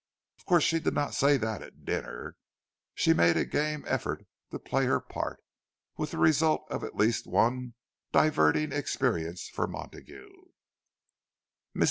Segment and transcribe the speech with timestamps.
[0.39, 4.87] Of course she did not say that at dinner,—she made a game effort to play
[4.87, 7.75] her part,—with the result of at least one
[8.11, 10.31] diverting experience for Montague.
[11.75, 11.79] Mrs.